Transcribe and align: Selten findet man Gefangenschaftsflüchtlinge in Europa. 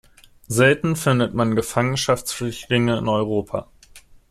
Selten 0.47 0.95
findet 0.95 1.35
man 1.35 1.55
Gefangenschaftsflüchtlinge 1.55 2.97
in 2.97 3.07
Europa. 3.07 3.67